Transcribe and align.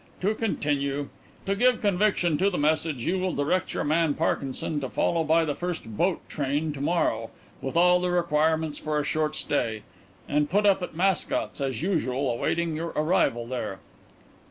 To 0.21 0.33
continue: 0.33 1.09
To 1.45 1.55
give 1.55 1.79
conviction 1.79 2.35
to 2.39 2.49
the 2.49 2.57
message 2.57 3.05
you 3.05 3.19
will 3.19 3.33
direct 3.33 3.75
your 3.75 3.83
man 3.83 4.15
Parkinson 4.15 4.81
to 4.81 4.89
follow 4.89 5.23
by 5.23 5.45
the 5.45 5.53
first 5.53 5.95
boat 5.95 6.27
train 6.27 6.73
to 6.73 6.81
morrow, 6.81 7.29
with 7.61 7.77
all 7.77 7.99
the 8.01 8.09
requirements 8.09 8.79
for 8.79 8.97
a 8.97 9.03
short 9.03 9.35
stay, 9.35 9.83
and 10.27 10.49
put 10.49 10.65
up 10.65 10.81
at 10.81 10.95
Mascot's, 10.95 11.61
as 11.61 11.83
usual, 11.83 12.31
awaiting 12.31 12.75
your 12.75 12.93
arrival 12.95 13.45
there." 13.45 13.77